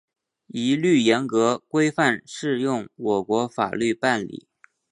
[0.47, 4.47] 一律严格、规范适用我国法律办理